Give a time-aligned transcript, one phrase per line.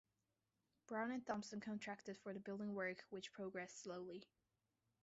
[0.87, 4.23] Brown and Thompson contracted for the building work, which progressed slowly.